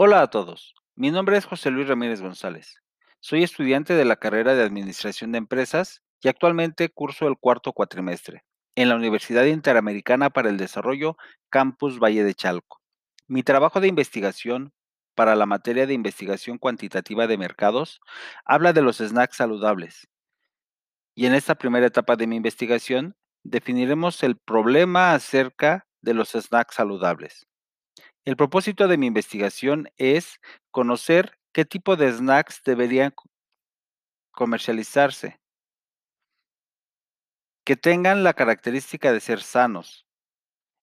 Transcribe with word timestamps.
Hola 0.00 0.22
a 0.22 0.28
todos, 0.28 0.76
mi 0.94 1.10
nombre 1.10 1.36
es 1.36 1.44
José 1.44 1.72
Luis 1.72 1.88
Ramírez 1.88 2.20
González. 2.20 2.76
Soy 3.18 3.42
estudiante 3.42 3.94
de 3.94 4.04
la 4.04 4.14
carrera 4.14 4.54
de 4.54 4.62
Administración 4.62 5.32
de 5.32 5.38
Empresas 5.38 6.02
y 6.22 6.28
actualmente 6.28 6.88
curso 6.88 7.26
el 7.26 7.36
cuarto 7.36 7.72
cuatrimestre 7.72 8.44
en 8.76 8.90
la 8.90 8.94
Universidad 8.94 9.44
Interamericana 9.46 10.30
para 10.30 10.50
el 10.50 10.56
Desarrollo 10.56 11.16
Campus 11.50 11.98
Valle 11.98 12.22
de 12.22 12.32
Chalco. 12.32 12.80
Mi 13.26 13.42
trabajo 13.42 13.80
de 13.80 13.88
investigación 13.88 14.72
para 15.16 15.34
la 15.34 15.46
materia 15.46 15.84
de 15.84 15.94
investigación 15.94 16.58
cuantitativa 16.58 17.26
de 17.26 17.36
mercados 17.36 18.00
habla 18.44 18.72
de 18.72 18.82
los 18.82 18.98
snacks 18.98 19.38
saludables. 19.38 20.06
Y 21.16 21.26
en 21.26 21.34
esta 21.34 21.56
primera 21.56 21.88
etapa 21.88 22.14
de 22.14 22.28
mi 22.28 22.36
investigación 22.36 23.16
definiremos 23.42 24.22
el 24.22 24.36
problema 24.36 25.14
acerca 25.14 25.88
de 26.02 26.14
los 26.14 26.28
snacks 26.34 26.76
saludables. 26.76 27.47
El 28.28 28.36
propósito 28.36 28.88
de 28.88 28.98
mi 28.98 29.06
investigación 29.06 29.88
es 29.96 30.38
conocer 30.70 31.38
qué 31.54 31.64
tipo 31.64 31.96
de 31.96 32.12
snacks 32.12 32.62
deberían 32.62 33.14
comercializarse, 34.32 35.40
que 37.64 37.76
tengan 37.76 38.24
la 38.24 38.34
característica 38.34 39.14
de 39.14 39.20
ser 39.20 39.40
sanos, 39.40 40.06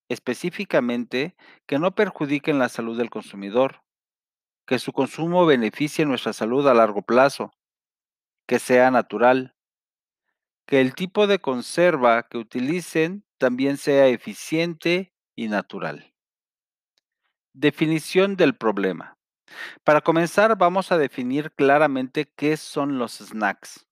específicamente 0.10 1.36
que 1.68 1.78
no 1.78 1.94
perjudiquen 1.94 2.58
la 2.58 2.68
salud 2.68 2.98
del 2.98 3.12
consumidor, 3.12 3.84
que 4.66 4.80
su 4.80 4.92
consumo 4.92 5.46
beneficie 5.46 6.04
nuestra 6.04 6.34
salud 6.34 6.68
a 6.68 6.74
largo 6.74 7.04
plazo, 7.04 7.52
que 8.48 8.58
sea 8.58 8.90
natural, 8.90 9.56
que 10.66 10.82
el 10.82 10.96
tipo 10.96 11.28
de 11.28 11.38
conserva 11.38 12.28
que 12.28 12.40
utilicen 12.40 13.24
también 13.38 13.78
sea 13.78 14.08
eficiente 14.08 15.14
y 15.36 15.48
natural. 15.48 16.15
Definición 17.58 18.36
del 18.36 18.54
problema. 18.54 19.16
Para 19.86 20.02
comenzar, 20.02 20.58
vamos 20.58 20.92
a 20.92 20.98
definir 20.98 21.54
claramente 21.54 22.30
qué 22.36 22.58
son 22.58 23.00
los 23.00 23.14
snacks. 23.20 23.88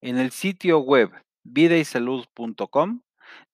En 0.00 0.16
el 0.16 0.30
sitio 0.30 0.78
web 0.78 1.10
vidaysalud.com 1.42 3.02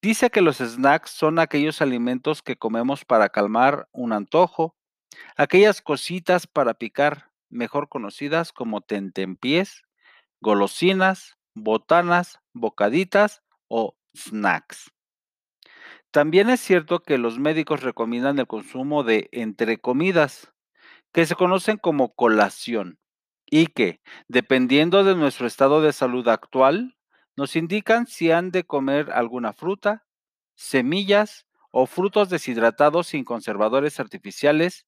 dice 0.00 0.30
que 0.30 0.40
los 0.40 0.58
snacks 0.58 1.10
son 1.10 1.40
aquellos 1.40 1.82
alimentos 1.82 2.42
que 2.42 2.54
comemos 2.54 3.04
para 3.04 3.28
calmar 3.28 3.88
un 3.90 4.12
antojo, 4.12 4.76
aquellas 5.36 5.82
cositas 5.82 6.46
para 6.46 6.74
picar, 6.74 7.32
mejor 7.48 7.88
conocidas 7.88 8.52
como 8.52 8.82
tentempiés, 8.82 9.82
golosinas, 10.40 11.38
botanas, 11.54 12.38
bocaditas 12.52 13.42
o 13.66 13.96
snacks. 14.16 14.92
También 16.10 16.50
es 16.50 16.60
cierto 16.60 17.00
que 17.00 17.18
los 17.18 17.38
médicos 17.38 17.82
recomiendan 17.82 18.38
el 18.40 18.48
consumo 18.48 19.04
de 19.04 19.28
entre 19.30 19.78
comidas, 19.78 20.52
que 21.12 21.24
se 21.24 21.36
conocen 21.36 21.76
como 21.76 22.14
colación, 22.14 22.98
y 23.46 23.66
que, 23.66 24.00
dependiendo 24.26 25.04
de 25.04 25.14
nuestro 25.14 25.46
estado 25.46 25.80
de 25.82 25.92
salud 25.92 26.26
actual, 26.28 26.96
nos 27.36 27.54
indican 27.54 28.06
si 28.06 28.32
han 28.32 28.50
de 28.50 28.64
comer 28.64 29.12
alguna 29.12 29.52
fruta, 29.52 30.04
semillas 30.56 31.46
o 31.70 31.86
frutos 31.86 32.28
deshidratados 32.28 33.06
sin 33.06 33.24
conservadores 33.24 34.00
artificiales, 34.00 34.86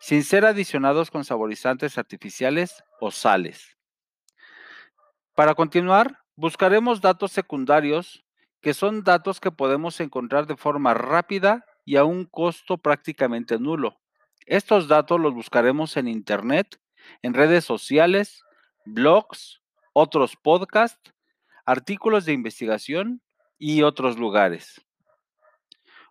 sin 0.00 0.24
ser 0.24 0.44
adicionados 0.44 1.10
con 1.10 1.24
saborizantes 1.24 1.98
artificiales 1.98 2.82
o 3.00 3.12
sales. 3.12 3.76
Para 5.34 5.54
continuar, 5.54 6.18
buscaremos 6.34 7.00
datos 7.00 7.30
secundarios 7.30 8.25
que 8.66 8.74
son 8.74 9.04
datos 9.04 9.38
que 9.38 9.52
podemos 9.52 10.00
encontrar 10.00 10.48
de 10.48 10.56
forma 10.56 10.92
rápida 10.92 11.64
y 11.84 11.94
a 11.94 12.04
un 12.04 12.24
costo 12.24 12.78
prácticamente 12.78 13.60
nulo. 13.60 14.00
Estos 14.44 14.88
datos 14.88 15.20
los 15.20 15.34
buscaremos 15.34 15.96
en 15.96 16.08
Internet, 16.08 16.80
en 17.22 17.32
redes 17.32 17.64
sociales, 17.64 18.42
blogs, 18.84 19.62
otros 19.92 20.34
podcasts, 20.34 21.14
artículos 21.64 22.24
de 22.24 22.32
investigación 22.32 23.22
y 23.56 23.82
otros 23.82 24.18
lugares. 24.18 24.84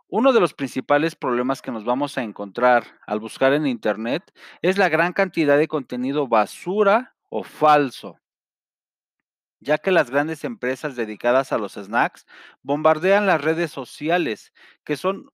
Uno 0.08 0.32
de 0.32 0.40
los 0.40 0.54
principales 0.54 1.14
problemas 1.14 1.62
que 1.62 1.74
nos 1.74 1.84
vamos 1.84 2.18
a 2.18 2.24
encontrar 2.24 2.86
al 3.06 3.20
buscar 3.20 3.52
en 3.52 3.68
Internet 3.68 4.32
es 4.62 4.78
la 4.78 4.88
gran 4.88 5.12
cantidad 5.12 5.58
de 5.58 5.68
contenido 5.68 6.30
basura 6.30 7.18
o 7.28 7.44
falso 7.44 8.18
ya 9.66 9.80
que 9.80 9.92
las 9.92 10.12
grandes 10.12 10.44
empresas 10.44 10.96
dedicadas 10.96 11.52
a 11.52 11.58
los 11.58 11.74
snacks 11.74 12.26
bombardean 12.62 13.26
las 13.26 13.42
redes 13.42 13.72
sociales, 13.72 14.54
que 14.86 14.96
son 14.96 15.30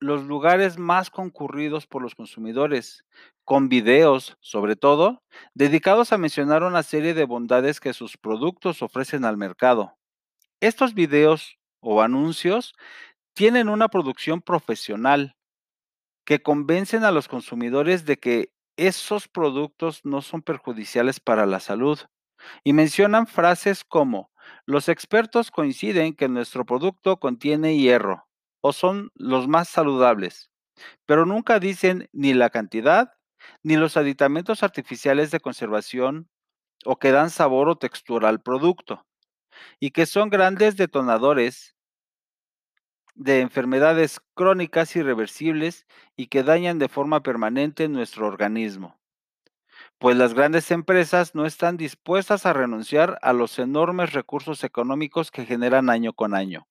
los 0.00 0.24
lugares 0.24 0.78
más 0.78 1.10
concurridos 1.10 1.86
por 1.86 2.02
los 2.02 2.14
consumidores, 2.14 3.04
con 3.44 3.68
videos, 3.68 4.36
sobre 4.40 4.74
todo, 4.74 5.22
dedicados 5.54 6.12
a 6.12 6.18
mencionar 6.18 6.62
una 6.62 6.82
serie 6.82 7.14
de 7.14 7.24
bondades 7.24 7.78
que 7.78 7.92
sus 7.92 8.16
productos 8.16 8.82
ofrecen 8.82 9.24
al 9.24 9.36
mercado. 9.36 9.96
Estos 10.60 10.94
videos 10.94 11.58
o 11.80 12.02
anuncios 12.02 12.74
tienen 13.34 13.68
una 13.68 13.88
producción 13.88 14.40
profesional 14.40 15.36
que 16.24 16.42
convencen 16.42 17.04
a 17.04 17.12
los 17.12 17.28
consumidores 17.28 18.06
de 18.06 18.18
que 18.18 18.50
esos 18.76 19.28
productos 19.28 20.00
no 20.04 20.22
son 20.22 20.42
perjudiciales 20.42 21.20
para 21.20 21.46
la 21.46 21.60
salud 21.60 22.00
y 22.62 22.72
mencionan 22.72 23.26
frases 23.26 23.84
como, 23.84 24.30
los 24.66 24.88
expertos 24.88 25.50
coinciden 25.50 26.14
que 26.14 26.28
nuestro 26.28 26.64
producto 26.64 27.18
contiene 27.18 27.76
hierro 27.76 28.26
o 28.60 28.72
son 28.72 29.10
los 29.14 29.48
más 29.48 29.68
saludables, 29.68 30.50
pero 31.06 31.26
nunca 31.26 31.58
dicen 31.58 32.08
ni 32.12 32.34
la 32.34 32.50
cantidad 32.50 33.12
ni 33.62 33.76
los 33.76 33.96
aditamentos 33.96 34.62
artificiales 34.62 35.30
de 35.30 35.40
conservación 35.40 36.30
o 36.84 36.98
que 36.98 37.12
dan 37.12 37.30
sabor 37.30 37.68
o 37.68 37.76
textura 37.76 38.28
al 38.28 38.40
producto, 38.40 39.06
y 39.80 39.90
que 39.90 40.06
son 40.06 40.30
grandes 40.30 40.76
detonadores 40.76 41.74
de 43.14 43.40
enfermedades 43.40 44.20
crónicas 44.34 44.96
irreversibles 44.96 45.86
y 46.16 46.26
que 46.26 46.42
dañan 46.42 46.78
de 46.78 46.88
forma 46.88 47.22
permanente 47.22 47.88
nuestro 47.88 48.26
organismo 48.26 48.98
pues 50.04 50.18
las 50.18 50.34
grandes 50.34 50.70
empresas 50.70 51.34
no 51.34 51.46
están 51.46 51.78
dispuestas 51.78 52.44
a 52.44 52.52
renunciar 52.52 53.18
a 53.22 53.32
los 53.32 53.58
enormes 53.58 54.12
recursos 54.12 54.62
económicos 54.62 55.30
que 55.30 55.46
generan 55.46 55.88
año 55.88 56.12
con 56.12 56.34
año. 56.34 56.68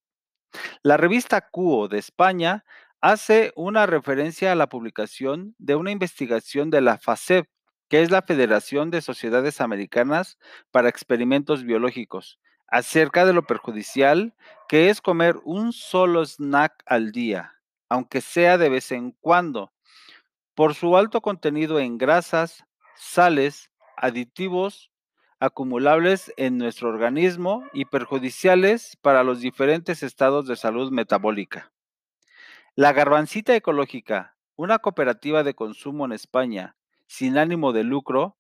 La 0.84 0.98
revista 0.98 1.42
Cuo 1.42 1.88
de 1.88 1.98
España 1.98 2.64
hace 3.02 3.52
una 3.56 3.88
referencia 3.88 4.52
a 4.52 4.56
la 4.56 4.70
publicación 4.70 5.56
de 5.58 5.74
una 5.74 5.90
investigación 5.90 6.70
de 6.70 6.82
la 6.82 7.00
FACEP, 7.00 7.48
que 7.90 8.04
es 8.04 8.12
la 8.12 8.22
Federación 8.22 8.92
de 8.92 9.02
Sociedades 9.02 9.62
Americanas 9.62 10.38
para 10.70 10.90
Experimentos 10.90 11.64
Biológicos, 11.64 12.40
acerca 12.68 13.26
de 13.26 13.34
lo 13.34 13.48
perjudicial 13.48 14.36
que 14.70 14.92
es 14.92 15.02
comer 15.02 15.38
un 15.44 15.74
solo 15.74 16.24
snack 16.24 16.84
al 16.86 17.12
día, 17.12 17.56
aunque 17.90 18.22
sea 18.22 18.60
de 18.60 18.70
vez 18.70 18.92
en 18.92 19.10
cuando, 19.22 19.74
por 20.54 20.76
su 20.76 20.96
alto 20.96 21.22
contenido 21.22 21.80
en 21.80 21.98
grasas, 21.98 22.64
sales, 23.04 23.70
aditivos 23.98 24.92
acumulables 25.40 26.34
en 26.38 26.58
nuestro 26.58 26.88
organismo 26.88 27.66
y 27.74 27.86
perjudiciales 27.86 28.98
para 29.02 29.24
los 29.24 29.42
diferentes 29.42 30.04
estados 30.04 30.48
de 30.48 30.56
salud 30.56 30.90
metabólica. 30.90 31.74
La 32.76 32.94
Garbancita 32.94 33.54
Ecológica, 33.56 34.38
una 34.56 34.80
cooperativa 34.80 35.44
de 35.44 35.54
consumo 35.54 36.06
en 36.06 36.14
España 36.14 36.78
sin 37.06 37.38
ánimo 37.38 37.74
de 37.74 37.84
lucro, 37.84 38.38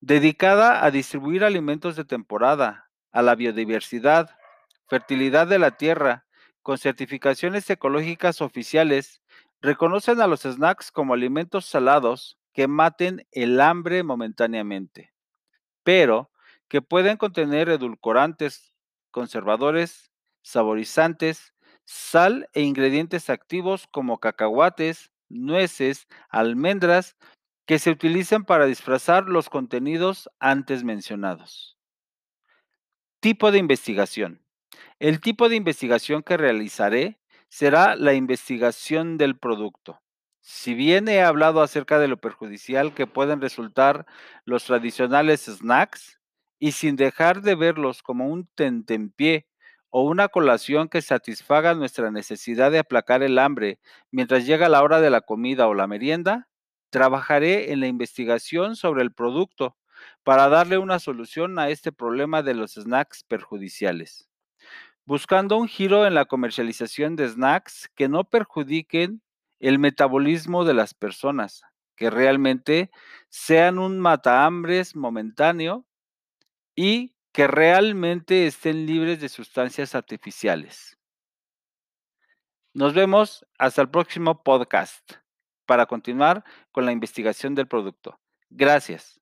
dedicada 0.00 0.84
a 0.84 0.90
distribuir 0.90 1.42
alimentos 1.42 1.96
de 1.96 2.04
temporada, 2.04 2.90
a 3.12 3.22
la 3.22 3.34
biodiversidad, 3.34 4.36
fertilidad 4.88 5.46
de 5.46 5.58
la 5.58 5.70
tierra, 5.72 6.26
con 6.62 6.76
certificaciones 6.76 7.68
ecológicas 7.70 8.42
oficiales, 8.42 9.22
reconocen 9.62 10.20
a 10.20 10.26
los 10.26 10.42
snacks 10.42 10.92
como 10.92 11.14
alimentos 11.14 11.64
salados 11.64 12.38
que 12.56 12.68
maten 12.68 13.26
el 13.32 13.60
hambre 13.60 14.02
momentáneamente, 14.02 15.12
pero 15.82 16.32
que 16.68 16.80
pueden 16.80 17.18
contener 17.18 17.68
edulcorantes, 17.68 18.72
conservadores, 19.10 20.10
saborizantes, 20.40 21.52
sal 21.84 22.48
e 22.54 22.62
ingredientes 22.62 23.28
activos 23.28 23.86
como 23.92 24.20
cacahuates, 24.20 25.12
nueces, 25.28 26.08
almendras, 26.30 27.18
que 27.66 27.78
se 27.78 27.90
utilizan 27.90 28.46
para 28.46 28.64
disfrazar 28.64 29.24
los 29.26 29.50
contenidos 29.50 30.30
antes 30.40 30.82
mencionados. 30.82 31.76
Tipo 33.20 33.52
de 33.52 33.58
investigación. 33.58 34.40
El 34.98 35.20
tipo 35.20 35.50
de 35.50 35.56
investigación 35.56 36.22
que 36.22 36.38
realizaré 36.38 37.20
será 37.50 37.96
la 37.96 38.14
investigación 38.14 39.18
del 39.18 39.38
producto. 39.38 40.00
Si 40.48 40.74
bien 40.74 41.08
he 41.08 41.22
hablado 41.22 41.60
acerca 41.60 41.98
de 41.98 42.06
lo 42.06 42.18
perjudicial 42.18 42.94
que 42.94 43.08
pueden 43.08 43.40
resultar 43.40 44.06
los 44.44 44.62
tradicionales 44.64 45.46
snacks, 45.46 46.20
y 46.60 46.70
sin 46.70 46.94
dejar 46.94 47.42
de 47.42 47.56
verlos 47.56 48.00
como 48.02 48.28
un 48.28 48.46
tentempié 48.54 49.48
o 49.90 50.04
una 50.04 50.28
colación 50.28 50.88
que 50.88 51.02
satisfaga 51.02 51.74
nuestra 51.74 52.12
necesidad 52.12 52.70
de 52.70 52.78
aplacar 52.78 53.24
el 53.24 53.40
hambre 53.40 53.80
mientras 54.12 54.46
llega 54.46 54.68
la 54.68 54.84
hora 54.84 55.00
de 55.00 55.10
la 55.10 55.20
comida 55.20 55.66
o 55.66 55.74
la 55.74 55.88
merienda, 55.88 56.48
Trabajaré 56.90 57.72
en 57.72 57.80
la 57.80 57.88
investigación 57.88 58.76
sobre 58.76 59.02
el 59.02 59.12
producto 59.12 59.76
para 60.22 60.48
darle 60.48 60.78
una 60.78 61.00
solución 61.00 61.58
a 61.58 61.68
este 61.70 61.90
problema 61.90 62.42
de 62.44 62.54
los 62.54 62.74
snacks 62.74 63.24
perjudiciales, 63.24 64.28
buscando 65.04 65.56
un 65.58 65.68
giro 65.68 66.06
en 66.06 66.14
la 66.14 66.26
comercialización 66.26 67.16
de 67.16 67.28
snacks 67.28 67.90
que 67.96 68.08
no 68.08 68.24
perjudiquen 68.24 69.22
el 69.60 69.78
metabolismo 69.78 70.64
de 70.64 70.74
las 70.74 70.94
personas, 70.94 71.62
que 71.96 72.10
realmente 72.10 72.90
sean 73.28 73.78
un 73.78 73.98
matahambres 73.98 74.94
momentáneo 74.94 75.86
y 76.74 77.14
que 77.32 77.46
realmente 77.46 78.46
estén 78.46 78.86
libres 78.86 79.20
de 79.20 79.28
sustancias 79.28 79.94
artificiales. 79.94 80.96
Nos 82.74 82.92
vemos 82.92 83.46
hasta 83.58 83.82
el 83.82 83.90
próximo 83.90 84.42
podcast 84.42 85.12
para 85.66 85.86
continuar 85.86 86.44
con 86.72 86.84
la 86.84 86.92
investigación 86.92 87.54
del 87.54 87.66
producto. 87.66 88.20
Gracias. 88.50 89.20